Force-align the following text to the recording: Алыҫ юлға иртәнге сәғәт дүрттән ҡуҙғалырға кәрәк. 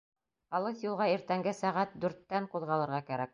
Алыҫ 0.59 0.79
юлға 0.85 1.07
иртәнге 1.11 1.53
сәғәт 1.59 1.93
дүрттән 2.07 2.49
ҡуҙғалырға 2.55 3.03
кәрәк. 3.13 3.29